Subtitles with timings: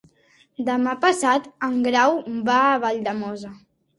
[0.69, 2.17] Demà passat en Grau
[2.47, 3.55] va a Valldemossa.